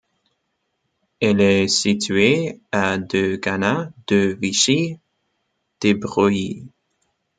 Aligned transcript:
Elle 1.19 1.41
est 1.41 1.67
située 1.67 2.59
à 2.71 2.97
de 2.97 3.35
Gannat, 3.35 3.91
de 4.07 4.35
Vichy, 4.41 4.97
d'Ébreuil. 5.79 6.65